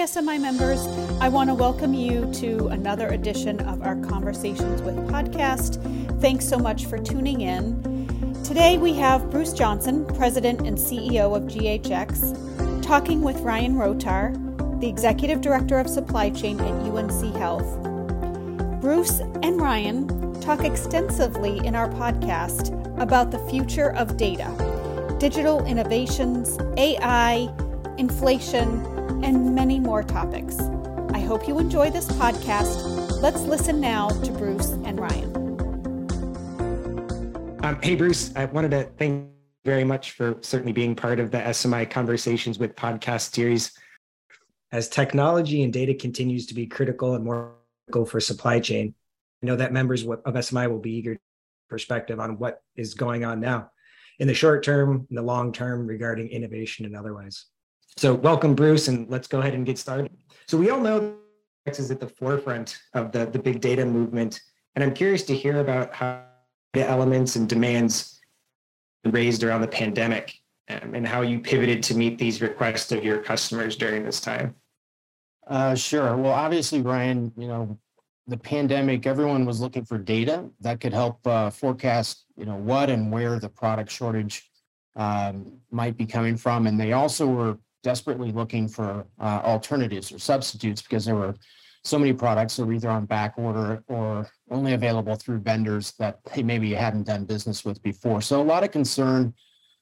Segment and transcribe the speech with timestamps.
[0.00, 0.86] Hi, SMI members.
[1.20, 5.76] I want to welcome you to another edition of our Conversations with podcast.
[6.22, 8.42] Thanks so much for tuning in.
[8.42, 14.88] Today we have Bruce Johnson, President and CEO of GHX, talking with Ryan Rotar, the
[14.88, 17.78] Executive Director of Supply Chain at UNC Health.
[18.80, 24.48] Bruce and Ryan talk extensively in our podcast about the future of data,
[25.20, 27.52] digital innovations, AI,
[27.98, 30.58] inflation, and many more topics.
[31.12, 33.20] I hope you enjoy this podcast.
[33.20, 35.36] Let's listen now to Bruce and Ryan.
[37.62, 39.30] Um, hey, Bruce, I wanted to thank you
[39.64, 43.72] very much for certainly being part of the SMI Conversations with podcast series.
[44.72, 47.54] As technology and data continues to be critical and more
[47.86, 48.94] critical for supply chain,
[49.42, 51.18] I know that members of SMI will be eager
[51.68, 53.70] perspective on what is going on now
[54.18, 57.46] in the short term, in the long term regarding innovation and otherwise.
[57.96, 60.10] So welcome, Bruce, and let's go ahead and get started.
[60.46, 61.16] So we all know
[61.66, 64.40] X is at the forefront of the, the big data movement,
[64.74, 66.24] and I'm curious to hear about how
[66.72, 68.20] the elements and demands
[69.04, 70.38] raised around the pandemic
[70.68, 74.54] um, and how you pivoted to meet these requests of your customers during this time.
[75.46, 76.16] Uh, sure.
[76.16, 77.78] Well, obviously, Ryan, you know,
[78.28, 82.88] the pandemic, everyone was looking for data that could help uh, forecast, you know, what
[82.88, 84.48] and where the product shortage
[84.94, 90.18] um, might be coming from, and they also were desperately looking for uh, alternatives or
[90.18, 91.34] substitutes because there were
[91.82, 96.18] so many products that were either on back order or only available through vendors that
[96.34, 98.20] they maybe hadn't done business with before.
[98.20, 99.32] So a lot of concern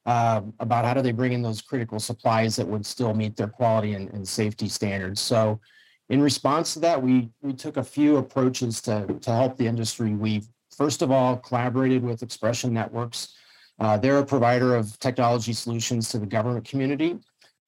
[0.06, 3.48] uh, about how do they bring in those critical supplies that would still meet their
[3.48, 5.20] quality and, and safety standards.
[5.20, 5.60] So
[6.08, 10.14] in response to that, we we took a few approaches to, to help the industry.
[10.14, 13.34] We first of all collaborated with Expression Networks.
[13.78, 17.18] Uh, they're a provider of technology solutions to the government community.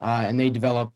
[0.01, 0.95] Uh, and they developed,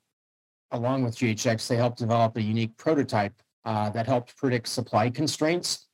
[0.73, 5.87] along with GHX, they helped develop a unique prototype uh, that helped predict supply constraints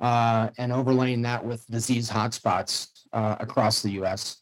[0.00, 4.38] uh, and overlaying that with disease hotspots uh, across the US.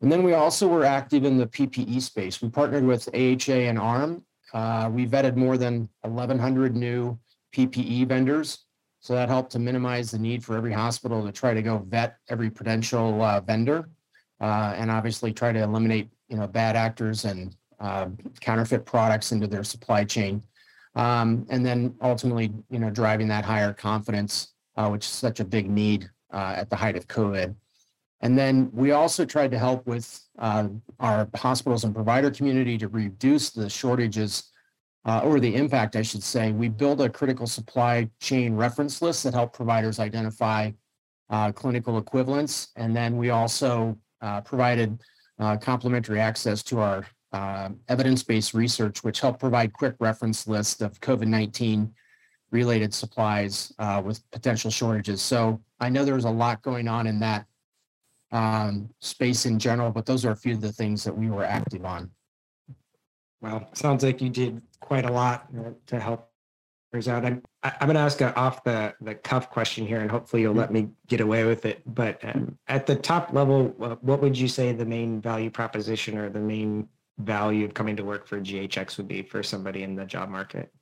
[0.00, 2.40] And then we also were active in the PPE space.
[2.40, 4.22] We partnered with AHA and AHRMM.
[4.52, 7.18] Uh, we vetted more than 1,100 new
[7.54, 8.64] PPE vendors.
[9.00, 12.16] So that helped to minimize the need for every hospital to try to go vet
[12.28, 13.88] every potential uh, vendor
[14.40, 18.06] and obviously try to eliminate you know, bad actors and uh,
[18.40, 20.42] counterfeit products into their supply chain.
[20.94, 25.44] Um, and then ultimately, you know, driving that higher confidence, uh, which is such a
[25.44, 27.54] big need uh, at the height of COVID.
[28.22, 30.68] And then we also tried to help with uh,
[30.98, 34.50] our hospitals and provider community to reduce the shortages
[35.06, 36.52] uh, or the impact, I should say.
[36.52, 40.72] We built a critical supply chain reference list that helped providers identify
[41.30, 42.72] uh, clinical equivalents.
[42.76, 43.96] And then we also
[44.44, 45.00] provided
[45.40, 51.00] uh, complementary access to our uh, evidence-based research, which helped provide quick reference list of
[51.00, 51.90] COVID-19
[52.50, 55.22] related supplies uh, with potential shortages.
[55.22, 57.46] So I know there's a lot going on in that
[58.32, 61.44] um, space in general, but those are a few of the things that we were
[61.44, 62.10] active on.
[63.40, 65.48] Well, sounds like you did quite a lot
[65.86, 66.29] to help
[66.94, 67.24] out.
[67.24, 70.54] I'm I'm going to ask a off the the cuff question here, and hopefully you'll
[70.54, 71.82] let me get away with it.
[71.86, 76.18] But um, at the top level, uh, what would you say the main value proposition
[76.18, 79.94] or the main value of coming to work for GHX would be for somebody in
[79.94, 80.72] the job market?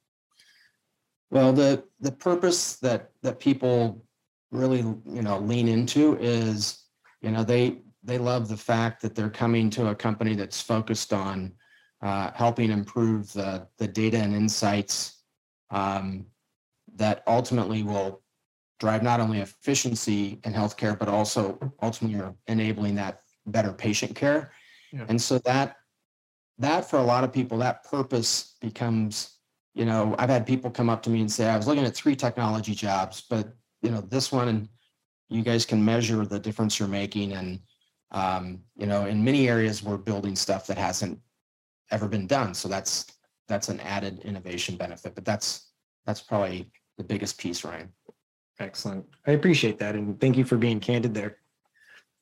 [1.31, 4.03] Well, the the purpose that that people
[4.51, 6.85] really you know lean into is
[7.21, 11.13] you know they they love the fact that they're coming to a company that's focused
[11.13, 11.53] on
[12.01, 15.18] uh, helping improve the the data and insights
[15.71, 16.27] um,
[16.97, 18.23] that ultimately will
[18.79, 24.53] drive not only efficiency in healthcare, but also ultimately enabling that better patient care.
[24.93, 25.05] Yeah.
[25.09, 25.77] And so that
[26.59, 29.39] that for a lot of people, that purpose becomes,
[29.75, 31.95] you know, I've had people come up to me and say, I was looking at
[31.95, 34.69] three technology jobs, but you know, this one, and
[35.29, 37.35] you guys can measure the difference you're making.
[37.35, 37.61] And
[38.11, 41.19] um, you know, in many areas we're building stuff that hasn't
[41.91, 42.55] ever been done.
[42.55, 43.07] So that's
[43.47, 45.15] that's an added innovation benefit.
[45.15, 45.68] But that's
[46.09, 47.93] that's probably the biggest piece, Ryan.
[48.59, 49.05] Excellent.
[49.27, 51.37] I appreciate that, and thank you for being candid there.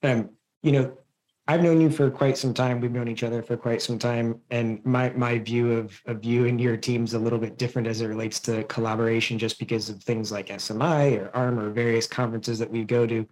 [0.02, 0.30] Um,
[0.60, 0.98] you know,
[1.46, 2.80] I've known you for quite some time.
[2.80, 6.46] We've known each other for quite some time, and my my view of of you
[6.46, 10.02] and your team's a little bit different as it relates to collaboration, just because of
[10.02, 13.24] things like SMI or AHRMM or various conferences that we go to.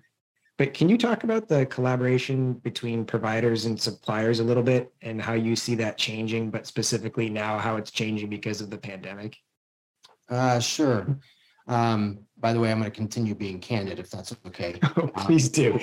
[0.56, 5.20] But can you talk about the collaboration between providers and suppliers a little bit and
[5.20, 9.36] how you see that changing, but specifically now how it's changing because of the pandemic?
[10.28, 11.18] Uh, sure.
[11.66, 14.78] Um, by the way, I'm going to continue being candid if that's okay.
[14.96, 15.80] Oh, please do.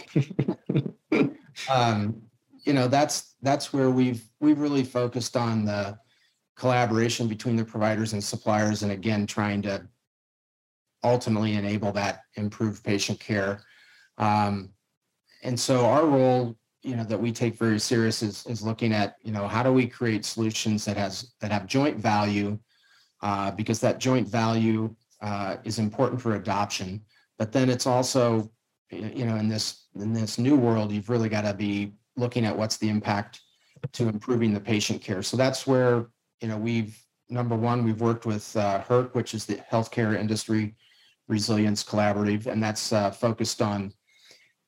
[1.70, 2.22] um,
[2.64, 5.98] you know, that's that's where we've we've really focused on the
[6.56, 9.88] collaboration between the providers and suppliers, and again, trying to
[11.04, 13.62] ultimately enable that improved patient care.
[14.18, 14.70] Um,
[15.44, 19.16] and so our role, you know, that we take very serious is, is looking at,
[19.24, 22.60] you know, how do we create solutions that has that have joint value,
[23.22, 27.02] uh, because that joint value uh, is important for adoption.
[27.38, 28.52] But then it's also,
[28.90, 32.58] you know, in this in this new world, you've really got to be looking at
[32.58, 33.42] what's the impact
[33.94, 35.24] to improving the patient care.
[35.24, 36.08] So that's where,
[36.40, 36.98] you know, we've
[37.30, 40.76] number one, we've worked with uh, HIRC, which is the Healthcare Industry
[41.28, 43.94] Resilience Collaborative, and that's uh, focused on,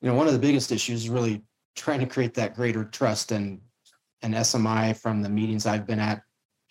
[0.00, 1.44] you know, one of the biggest issues is really
[1.76, 3.60] trying to create that greater trust and
[4.22, 6.22] and SMI from the meetings I've been at.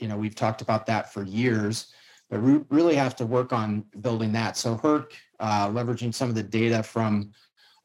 [0.03, 1.93] You know, we've talked about that for years,
[2.29, 4.57] but we really have to work on building that.
[4.57, 7.31] So HIRC, uh, leveraging some of the data from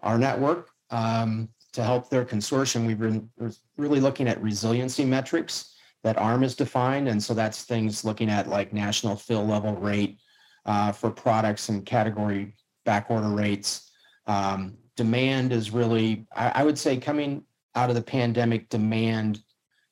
[0.00, 3.31] our network um, to help their consortium, we've been
[3.76, 7.06] really looking at resiliency metrics that AHRMM is defined.
[7.06, 10.19] And so that's things looking at like national fill level rate,
[10.67, 13.93] uh, for products and category back order rates.
[14.26, 17.44] Um, demand is really, I, I, would say, coming
[17.76, 19.41] out of the pandemic, demand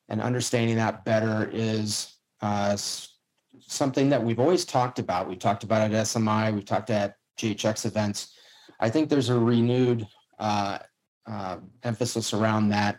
[0.09, 5.29] and understanding that better is uh, something that we've always talked about.
[5.29, 8.35] We talked about it at SMI, we've talked at GHX events.
[8.81, 10.07] I think there's a renewed
[10.39, 10.79] uh,
[11.27, 12.99] uh, emphasis around that.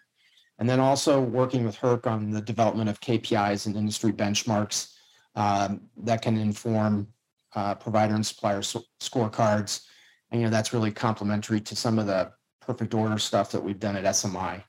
[0.60, 4.94] And then also working with HIRC on the development of KPIs and industry benchmarks
[5.36, 7.08] um, that can inform
[7.56, 9.86] uh, provider and supplier so- scorecards.
[10.32, 13.80] And, you know, that's really complementary to some of the perfect order stuff that we've
[13.80, 14.64] done at SMI.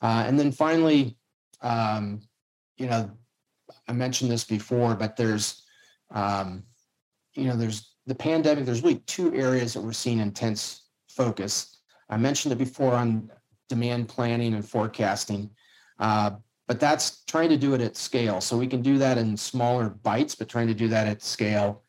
[0.00, 1.16] Uh, and then finally,
[1.60, 2.20] um,
[2.78, 3.10] you know,
[3.88, 5.64] I mentioned this before, but there's,
[6.10, 6.64] um,
[7.34, 11.78] you know, there's the pandemic, there's really two areas that we're seeing intense focus.
[12.08, 13.30] I mentioned it before on
[13.68, 15.50] demand planning and forecasting.
[15.98, 16.32] Uh,
[16.66, 18.40] but that's trying to do it at scale.
[18.40, 21.82] So we can do that in smaller bites, but trying to do that at scale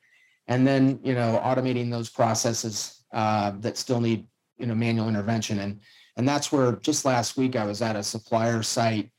[0.50, 5.60] and then you know automating those processes uh, that still need you know manual intervention
[5.60, 5.80] and
[6.18, 9.10] and that's where just last week I was at a supplier site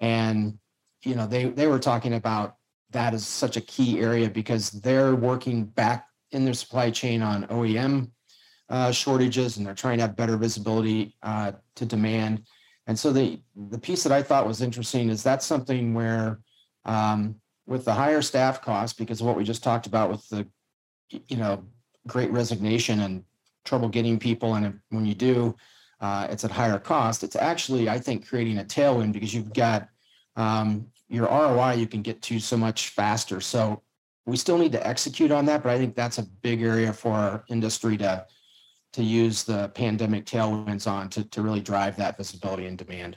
[0.00, 0.58] and
[1.02, 2.56] you know they they were talking about
[2.90, 7.46] that as such a key area because they're working back in their supply chain on
[7.46, 8.10] OEM
[8.68, 12.44] uh, shortages and they're trying to have better visibility uh, to demand.
[12.86, 16.40] And so the the piece that I thought was interesting is that's something where
[16.84, 17.36] um,
[17.66, 20.46] with the higher staff costs, because of what we just talked about with the
[21.10, 21.64] you know,
[22.06, 23.24] great resignation and
[23.64, 24.54] trouble getting people.
[24.54, 25.56] And when you do,
[26.00, 27.22] uh, it's at higher cost.
[27.22, 29.88] It's actually, I think, creating a tailwind because you've got
[30.36, 33.40] um, your ROI you can get to so much faster.
[33.40, 33.82] So
[34.26, 37.12] we still need to execute on that, but I think that's a big area for
[37.12, 38.26] our industry to
[38.92, 43.16] to use the pandemic tailwinds on to, to really drive that visibility and demand.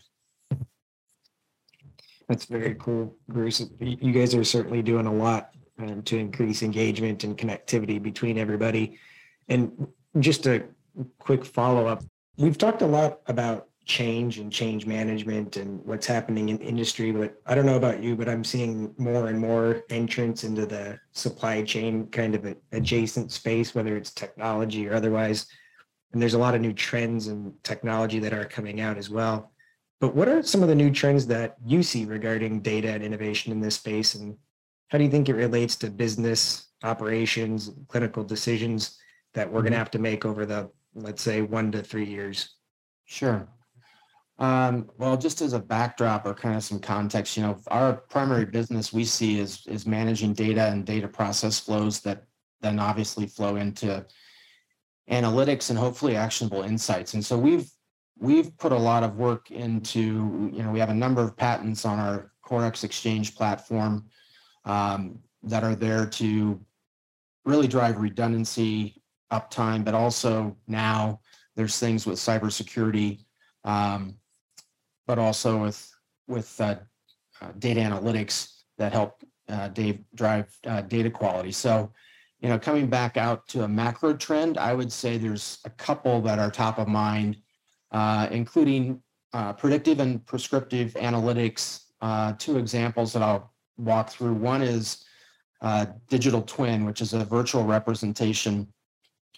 [2.30, 3.65] That's very cool, Bruce.
[3.80, 5.50] You guys are certainly doing a lot
[5.80, 9.00] um, to increase engagement and connectivity between everybody.
[9.50, 9.88] And
[10.19, 10.65] just a
[11.18, 12.04] quick follow up
[12.38, 17.36] we've talked a lot about change and change management and what's happening in industry but
[17.46, 21.62] i don't know about you but i'm seeing more and more entrance into the supply
[21.62, 25.48] chain kind of adjacent space whether it's technology or otherwise
[26.14, 29.52] and there's a lot of new trends and technology that are coming out as well
[30.00, 33.52] but what are some of the new trends that you see regarding data and innovation
[33.52, 34.38] in this space and
[34.94, 39.00] how do you think it relates to business operations, clinical decisions
[39.34, 39.80] that we're going to mm-hmm.
[39.80, 42.56] have to make over the, let's say, one to three years?
[43.06, 43.48] Sure.
[44.40, 48.46] Um, well, just as a backdrop or kind of some context, you know, our primary
[48.46, 52.25] business we see is is managing data and data process flows that
[52.62, 54.06] then obviously flow into
[55.10, 57.13] analytics and hopefully actionable insights.
[57.13, 57.70] And so we've
[58.18, 61.86] we've put a lot of work into, you know, we have a number of patents
[61.86, 64.06] on our CoreX Exchange platform
[64.66, 66.60] um, that are there to
[67.46, 71.20] really drive redundancy, uptime, but also now
[71.56, 73.25] there's things with cybersecurity,
[73.66, 74.16] um,
[75.07, 75.89] but also with
[76.27, 76.75] with uh,
[77.41, 81.51] uh, data analytics that help uh, Dave drive uh, data quality.
[81.51, 81.91] So,
[82.39, 86.22] you know, coming back out to a macro trend, I would say there's a couple
[86.22, 87.38] that are top of mind,
[87.91, 89.01] uh, including
[89.33, 91.81] uh, predictive and prescriptive analytics.
[92.38, 94.33] two examples that I'll walk through.
[94.33, 95.03] One is
[96.10, 98.67] digital twin, which is a virtual representation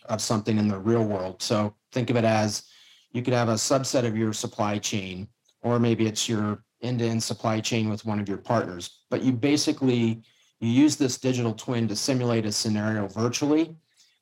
[0.05, 1.41] of something in the real world.
[1.41, 2.63] So think of it as
[3.11, 5.27] you could have a subset of your supply chain,
[5.65, 9.01] or maybe it's your end-to-end supply chain with one of your partners.
[9.09, 10.21] But you basically
[10.59, 13.75] you use this digital twin to simulate a scenario virtually,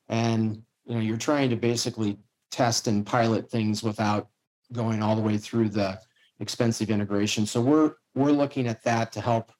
[0.07, 2.17] and you know you're trying to basically
[2.50, 4.29] test and pilot things without
[4.71, 6.00] going all the way through the
[6.39, 7.45] expensive integration.
[7.45, 9.51] So we're we're looking at that to help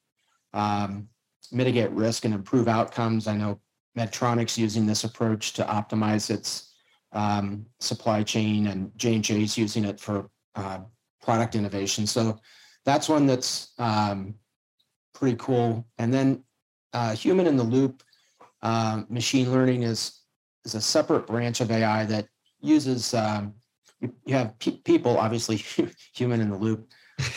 [0.54, 1.06] um,
[1.52, 3.28] mitigate risk and improve outcomes.
[3.28, 3.60] I know
[3.96, 6.72] Medtronic's using this approach to optimize its
[7.12, 10.78] um, supply chain, and J and J's using it for uh,
[11.24, 12.06] product innovation.
[12.06, 12.38] So
[12.84, 14.34] that's one that's um,
[15.14, 15.86] pretty cool.
[15.98, 16.44] And then
[16.92, 18.02] uh, human in the loop
[18.62, 20.20] uh, machine learning is
[20.64, 22.26] is a separate branch of AI that
[22.60, 23.54] uses um,
[24.00, 25.56] you, you, have pe- people obviously
[26.14, 26.90] human in the loop.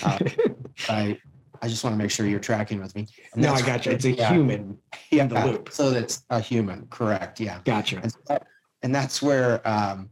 [0.04, 0.20] Uh,
[0.90, 1.20] I
[1.62, 3.08] I just want to make sure you're tracking with me.
[3.34, 3.94] And no, I got you.
[3.94, 4.78] It's a yeah, human
[5.12, 5.70] yeah, in the loop.
[5.72, 7.40] So that's a human, correct?
[7.40, 7.60] Yeah.
[7.66, 8.00] Gotcha.
[8.02, 8.38] And, so,
[8.84, 10.10] and that's where um,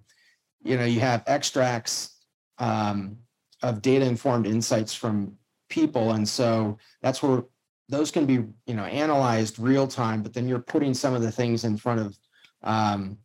[0.63, 2.15] you know you have extracts
[2.57, 3.17] um,
[3.65, 5.35] of data informed insights from
[5.69, 7.43] people, and so that's where
[7.89, 8.33] those can be
[8.65, 11.99] you know analyzed real time but then you're putting some of the things in front
[11.99, 12.17] of
[12.63, 13.15] um,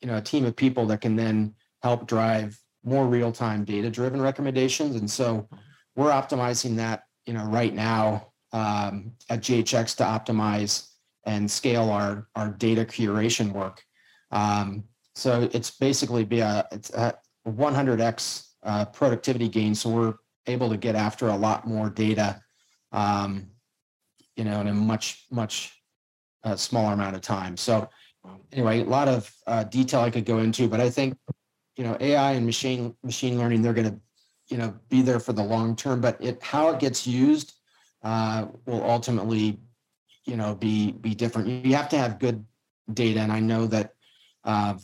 [0.00, 3.90] you know a team of people that can then help drive more real time data
[3.90, 4.96] driven recommendations.
[4.96, 5.48] And so
[5.96, 10.88] we're optimizing that you know right now um, at GHX to optimize
[11.24, 13.82] and scale our our data curation work.
[14.30, 17.14] Um, so it's basically be a it's a
[17.46, 20.14] 100x uh, productivity gain so we're
[20.46, 22.40] able to get after a lot more data
[22.92, 23.48] um,
[24.36, 25.82] you know, in a much, much
[26.44, 27.56] uh, smaller amount of time.
[27.56, 27.88] So
[28.52, 31.16] anyway, a lot of uh, detail I could go into, but I think,
[31.76, 33.98] you know, AI and machine machine learning, they're going to,
[34.48, 37.54] you know, be there for the long term, but it how it gets used
[38.02, 39.58] uh, will ultimately,
[40.26, 41.64] you know, be be different.
[41.64, 42.44] You have to have good
[42.92, 43.94] data, and I know that
[44.44, 44.74] uh,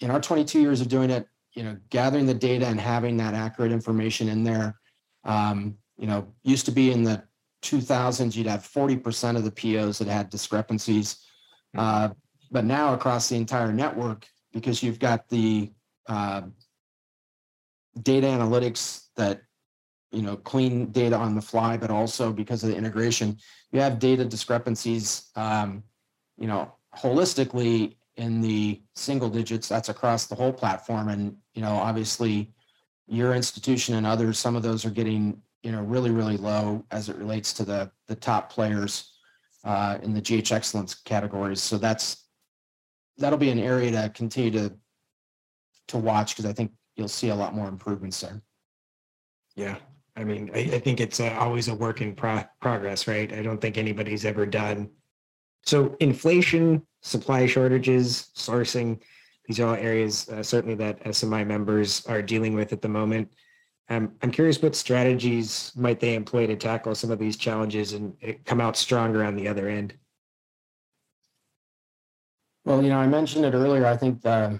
[0.00, 3.34] in our 22 years of doing it, you know, gathering the data and having that
[3.34, 4.78] accurate information in there,
[5.24, 7.22] um, you know, used to be in the
[7.62, 11.24] 2000s, you'd have 40% of the POs that had discrepancies.
[11.74, 11.80] Hmm.
[11.80, 12.08] Uh,
[12.52, 15.72] but now across the entire network, because you've got the
[16.08, 16.42] uh,
[18.02, 19.40] data analytics that
[20.12, 23.36] you know clean data on the fly, but also because of the integration,
[23.72, 25.30] you have data discrepancies.
[25.34, 25.82] Um,
[26.38, 29.68] you know, holistically in the single digits.
[29.68, 32.52] That's across the whole platform, and you know, obviously,
[33.06, 37.08] your institution and others, some of those are getting you know, really, really low as
[37.08, 39.18] it relates to the the top players
[39.64, 41.60] uh, in the GH excellence categories.
[41.60, 42.28] So that's
[43.18, 44.72] that'll be an area to continue to
[45.88, 48.40] to watch because I think you'll see a lot more improvements there.
[49.56, 49.76] Yeah,
[50.14, 53.32] I mean, I, I think it's a, always a work in pro- progress, right?
[53.32, 54.88] I don't think anybody's ever done.
[55.64, 59.00] So inflation, supply shortages, sourcing,
[59.46, 63.32] these are all areas uh, certainly that SMI members are dealing with at the moment.
[63.88, 68.14] Um, I'm curious what strategies might they employ to tackle some of these challenges and
[68.44, 69.94] come out stronger on the other end?
[72.64, 73.86] Well, you know, I mentioned it earlier.
[73.86, 74.58] I think the,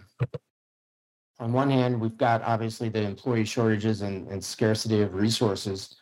[1.40, 5.96] on one hand, we've got obviously the employee shortages and, and scarcity of resources,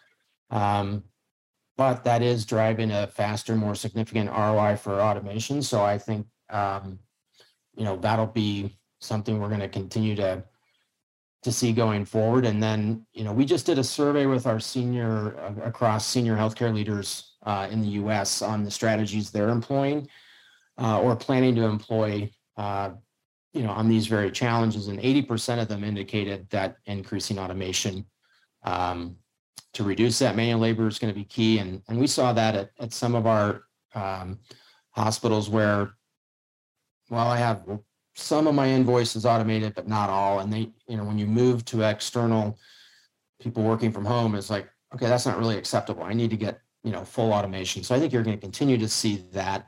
[0.50, 1.02] um,
[1.78, 5.62] but that is driving a faster, more significant ROI for automation.
[5.62, 6.98] So I think, um,
[7.76, 10.42] you know, that'll be something we're going to continue to
[11.42, 12.46] to see going forward.
[12.46, 16.36] And then, you know, we just did a survey with our senior uh, across senior
[16.36, 18.40] healthcare leaders uh, in the U.S.
[18.40, 20.08] on the strategies they're employing
[20.80, 22.92] uh, or planning to employ, uh,
[23.52, 24.88] you know, on these very challenges.
[24.88, 28.06] And 80% of them indicated that increasing automation
[28.64, 29.16] um,
[29.74, 31.58] to reduce that manual labor is going to be key.
[31.58, 34.38] And and we saw that at, at some of our um,
[34.90, 35.94] hospitals where,
[37.10, 37.62] well, I have
[38.14, 40.40] some of my invoices automated, but not all.
[40.40, 42.58] And they, you know, when you move to external
[43.40, 46.04] people working from home, it's like, okay, that's not really acceptable.
[46.04, 47.82] I need to get, you know, full automation.
[47.82, 49.66] So I think you're going to continue to see that.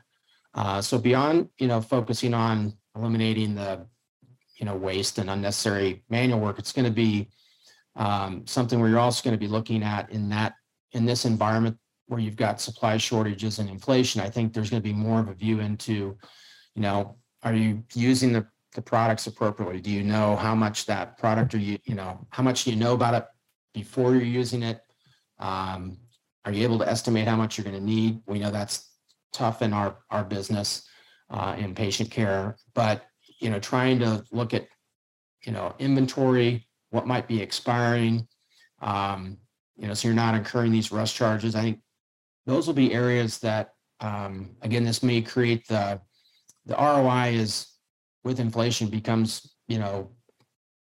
[0.53, 3.85] Uh, so beyond, you know, focusing on eliminating the,
[4.55, 7.29] you know, waste and unnecessary manual work, it's going to be
[7.95, 10.53] um, something where you're also going to be looking at in that
[10.93, 11.77] in this environment
[12.07, 14.21] where you've got supply shortages and inflation.
[14.21, 16.17] I think there's going to be more of a view into,
[16.73, 19.81] you know, are you using the, the products appropriately?
[19.81, 22.93] Do you know how much that product or you, you know, how much you know
[22.93, 23.25] about it
[23.73, 24.81] before you're using it?
[25.39, 25.97] Um,
[26.45, 28.21] are you able to estimate how much you're going to need?
[28.25, 28.89] We know that's
[29.33, 30.87] tough in our, our business
[31.29, 33.05] uh, in patient care, but,
[33.39, 34.67] you know, trying to look at,
[35.45, 38.27] you know, inventory, what might be expiring,
[38.81, 39.37] um,
[39.75, 41.53] you know, so you're not incurring these rush charges.
[41.55, 41.79] I think
[42.45, 45.99] those will be areas that, um, again, this may create the
[46.67, 47.67] the ROI is
[48.23, 50.11] with inflation becomes, you know,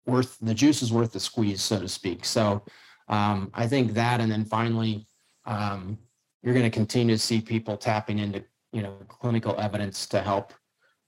[0.06, 2.25] worth the juice is worth the squeeze, so to speak.
[2.25, 2.64] So
[3.08, 5.06] um, I think that, and then finally,
[5.44, 5.98] um,
[6.42, 10.54] you're going to continue to see people tapping into, you know, clinical evidence to help,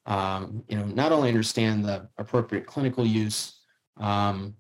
[0.07, 3.61] um, you know, not only understand the appropriate clinical use,
[3.99, 4.55] um,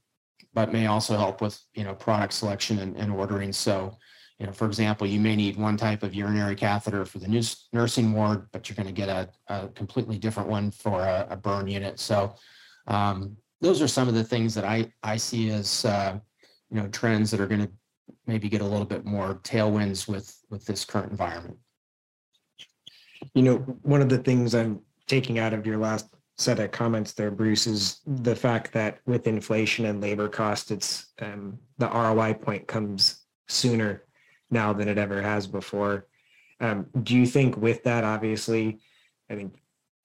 [0.54, 3.52] but may also help with, you know, product selection and, and ordering.
[3.52, 3.96] So,
[4.40, 7.42] you know, for example, you may need one type of urinary catheter for the new
[7.74, 11.36] nursing ward, but you're going to get a, a, completely different one for a, a
[11.36, 12.00] burn unit.
[12.00, 12.34] So
[12.86, 16.18] um, those are some of the things that I, I see as, uh,
[16.70, 17.70] you know, trends that are going to
[18.26, 21.58] maybe get a little bit more tailwinds with, with this current environment.
[23.34, 27.12] You know, one of the things I'm taking out of your last set of comments
[27.12, 32.32] there, Bruce, is the fact that with inflation and labor costs, it's um, the ROI
[32.34, 34.04] point comes sooner
[34.50, 36.06] now than it ever has before.
[36.60, 38.80] Um, do you think with that, obviously,
[39.30, 39.60] I think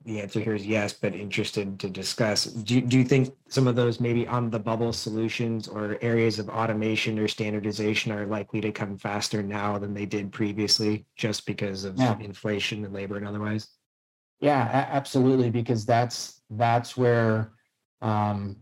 [0.05, 2.45] the answer here is yes, but interested to discuss.
[2.45, 6.47] Do, do you think some of those maybe on the bubble solutions or areas of
[6.47, 11.85] automation or standardization are likely to come faster now than they did previously just because
[11.85, 12.17] of yeah.
[12.19, 13.67] inflation and labor and otherwise?
[14.39, 15.49] Yeah, absolutely.
[15.49, 17.53] Because that's that's where
[18.01, 18.57] um,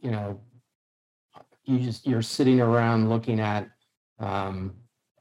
[0.00, 0.40] you know
[1.64, 3.68] you just you're sitting around looking at
[4.20, 4.74] um,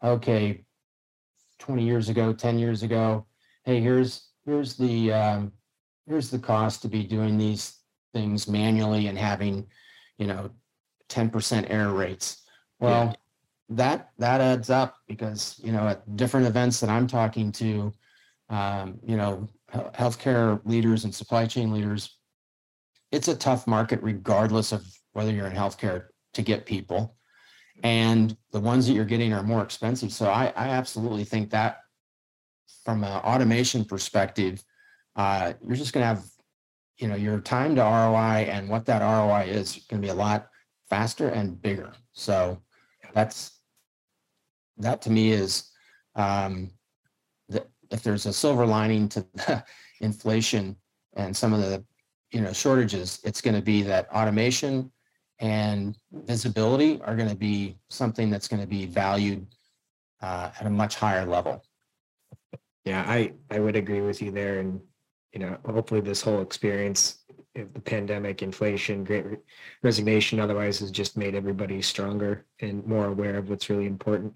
[0.03, 0.63] okay,
[1.59, 3.25] 20 years ago, 10 years ago,
[3.63, 5.51] hey, here's here's the um,
[6.07, 7.77] here's the cost to be doing these
[8.13, 9.67] things manually and having,
[10.17, 10.49] you know,
[11.09, 12.43] 10% error rates.
[12.79, 13.13] Well, yeah.
[13.69, 17.93] that that adds up because you know at different events that I'm talking to,
[18.49, 22.17] um, you know, healthcare leaders and supply chain leaders,
[23.11, 27.15] it's a tough market regardless of whether you're in healthcare to get people
[27.83, 30.11] and the ones that you're getting are more expensive.
[30.11, 31.79] So I, I absolutely think that
[32.83, 34.63] from an automation perspective,
[35.15, 36.23] uh, you're just going to have,
[36.97, 40.15] you know, your time to ROI and what that ROI is going to be a
[40.15, 40.49] lot
[40.89, 41.91] faster and bigger.
[42.13, 42.61] So
[43.13, 43.59] that's
[44.77, 45.69] that to me is
[46.15, 46.71] um,
[47.49, 49.63] that if there's a silver lining to the
[50.01, 50.75] inflation
[51.15, 51.83] and some of the
[52.31, 54.91] you know shortages, it's going to be that automation
[55.41, 59.45] and visibility are going to be something that's going to be valued
[60.21, 61.63] uh, at a much higher level.
[62.85, 64.79] Yeah, I I would agree with you there, and
[65.33, 67.19] you know, hopefully this whole experience
[67.55, 69.25] of the pandemic, inflation, great
[69.83, 74.33] resignation, otherwise has just made everybody stronger and more aware of what's really important.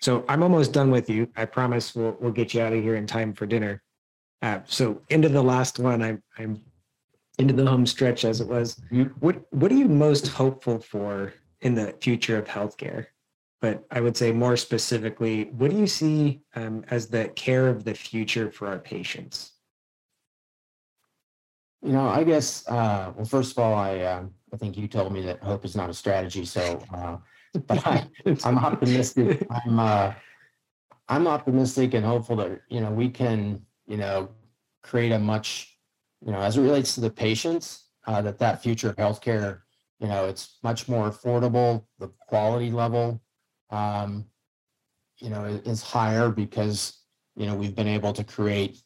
[0.00, 1.28] So I'm almost done with you.
[1.36, 3.82] I promise we'll we'll get you out of here in time for dinner.
[4.40, 6.62] Uh, so into the last one, I'm I'm
[7.38, 8.76] into the home stretch as it was.
[8.90, 9.04] Mm-hmm.
[9.20, 13.06] What what are you most hopeful for in the future of healthcare?
[13.60, 17.84] But I would say more specifically, what do you see um, as the care of
[17.84, 19.52] the future for our patients?
[21.82, 22.66] You know, I guess.
[22.68, 25.76] Uh, well, first of all, I uh, I think you told me that hope is
[25.76, 26.44] not a strategy.
[26.44, 27.18] So, uh,
[27.66, 28.06] but I,
[28.44, 29.46] I'm optimistic.
[29.66, 30.14] I'm uh,
[31.08, 34.30] I'm optimistic and hopeful that you know we can you know
[34.82, 35.75] create a much
[36.26, 39.60] you know, as it relates to the patients, uh, that that future healthcare,
[40.00, 41.84] you know, it's much more affordable.
[42.00, 43.22] The quality level,
[43.70, 44.26] um,
[45.18, 46.98] you know, is higher because
[47.36, 48.82] you know we've been able to create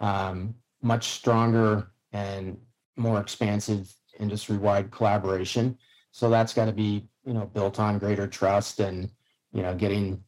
[0.00, 2.58] um, much stronger and
[2.96, 5.78] more expansive industry-wide collaboration.
[6.10, 9.10] So that's got to be you know built on greater trust and
[9.52, 10.22] you know getting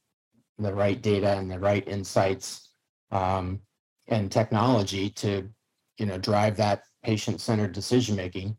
[0.58, 2.70] the right data and the right insights
[3.10, 3.60] um,
[4.08, 5.50] and technology to
[5.98, 8.56] you know drive that patient-centered decision making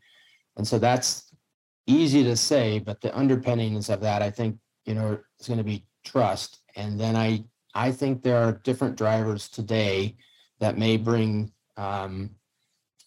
[0.58, 1.34] and so that's
[1.88, 5.64] easy to say but the underpinnings of that i think you know is going to
[5.64, 6.62] be trust.
[6.76, 7.44] And then i
[7.74, 10.16] i think there are different drivers today
[10.60, 12.30] that may bring um,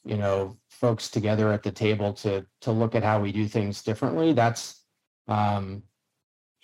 [0.04, 3.82] you know folks together at the table to to look at how we do things
[3.82, 4.32] differently.
[4.32, 4.84] That's
[5.28, 5.82] um,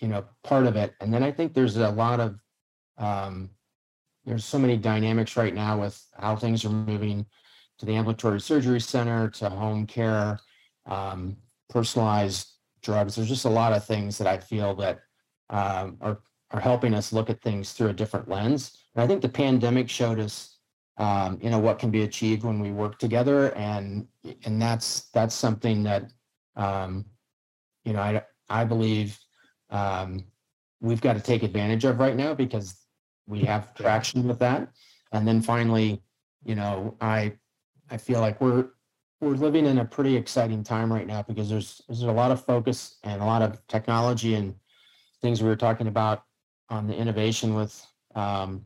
[0.00, 0.94] you know part of it.
[1.00, 2.38] And then i think there's a lot of
[2.98, 3.50] um,
[4.24, 7.26] there's so many dynamics right now with how things are moving
[7.78, 10.38] to the ambulatory surgery center to home care,
[10.86, 11.36] um,
[11.68, 13.16] personalized drugs.
[13.16, 15.00] There's just a lot of things that I feel that
[15.50, 18.78] um, are are helping us look at things through a different lens.
[18.94, 20.58] And I think the pandemic showed us,
[20.98, 24.06] um, you know, what can be achieved when we work together, and
[24.44, 26.12] and that's that's something that,
[26.56, 27.04] um,
[27.84, 29.18] you know, I I believe
[29.70, 30.24] um,
[30.80, 32.78] we've got to take advantage of right now because
[33.26, 34.68] we have traction with that.
[35.12, 36.02] And then finally,
[36.44, 37.32] you know, I
[37.90, 38.68] I feel like we're
[39.20, 42.44] we're living in a pretty exciting time right now because there's there's a lot of
[42.44, 44.54] focus and a lot of technology and
[45.22, 46.24] things we were talking about
[46.68, 48.64] on the innovation with um,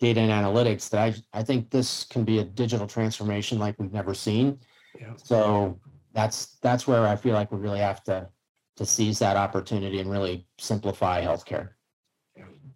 [0.00, 3.92] data and analytics that I I think this can be a digital transformation like we've
[3.92, 4.58] never seen.
[4.98, 5.14] Yeah.
[5.16, 5.80] So
[6.12, 8.28] that's that's where I feel like we really have to
[8.76, 11.70] to seize that opportunity and really simplify healthcare.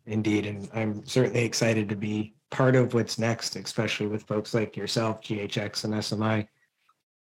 [0.07, 4.77] Indeed, and I'm certainly excited to be part of what's next, especially with folks like
[4.77, 6.49] yourself, GHX and SMI.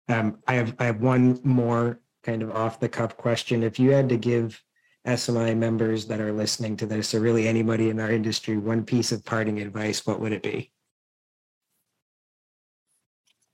[0.08, 3.62] Um, I have I have one more kind of off the cuff question.
[3.62, 4.62] If you had to give
[5.06, 9.12] SMI members that are listening to this, or really anybody in our industry, one piece
[9.12, 10.72] of parting advice, what would it be?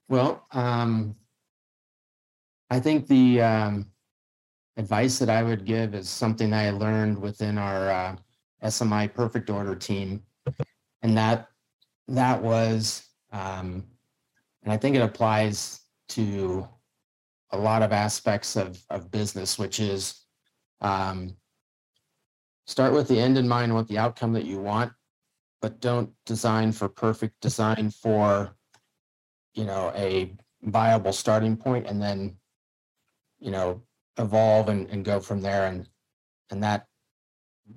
[0.09, 1.17] Well, um,
[2.71, 3.87] I think the um,
[4.77, 8.17] advice that I would give is something I learned within our uh,
[8.65, 10.23] SMI Perfect Order team,
[11.03, 11.49] and that
[12.13, 13.85] that was, um,
[14.63, 16.69] and I think it applies to
[17.51, 20.21] a lot of aspects of of business, which is
[20.81, 21.37] um,
[22.67, 24.93] start with the end in mind, what the outcome that you want,
[25.61, 27.41] but don't design for perfect.
[27.41, 28.55] Design for
[29.55, 32.37] you know a viable starting point, and then
[33.41, 33.83] you know
[34.19, 35.89] evolve and, and go from there and
[36.51, 36.87] and that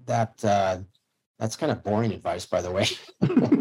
[0.05, 0.77] that uh
[1.39, 2.85] that's kind of boring advice by the way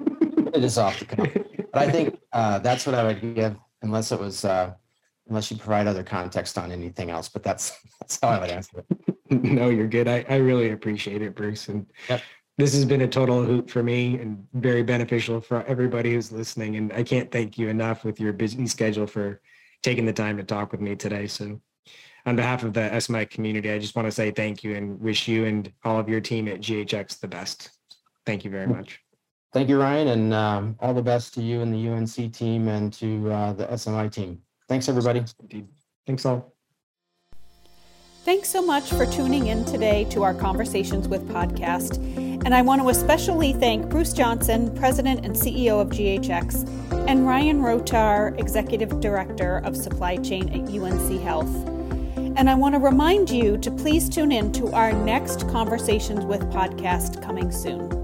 [0.55, 1.29] it is off the cuff
[1.73, 4.73] but i think uh that's what i would give unless it was uh
[5.29, 8.79] unless you provide other context on anything else but that's that's how i would answer
[8.79, 12.23] it no you're good i, I really appreciate it bruce and Yep.
[12.57, 16.77] this has been a total hoot for me and very beneficial for everybody who's listening
[16.77, 19.40] and i can't thank you enough with your busy schedule for
[19.83, 21.61] taking the time to talk with me today so
[22.27, 25.29] on behalf of the SMI community, I just want to say thank you and wish
[25.29, 27.71] you and all of your team at GHX the best.
[28.25, 29.04] Thank you very much.
[29.55, 32.93] Thank you ryan and um, all the best to you and the unc team and
[32.93, 34.38] to uh, the smi team
[34.69, 35.67] thanks everybody Indeed.
[36.07, 36.53] Thanks all.
[38.25, 41.99] Thanks so much for tuning in today to our Conversations with podcast.
[42.45, 47.61] And I want to especially thank Bruce Johnson, President and CEO of GHX, and Ryan
[47.61, 51.55] Rotar, Executive Director of Supply Chain at UNC Health.
[52.17, 56.40] And I want to remind you to please tune in to our next Conversations with
[56.51, 58.04] podcast coming soon.